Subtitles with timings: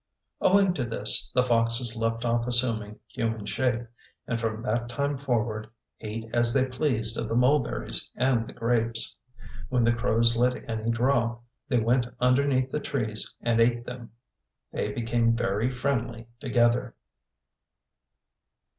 [0.41, 3.85] Owing to this, the foxes left off assuming human shape,
[4.25, 9.15] and, from that time forward, ate as they pleased of the mulberries and the grapes.
[9.69, 14.09] When the crows let any drop, they went underneath the trees and ate them.
[14.71, 16.95] They became very friendly together.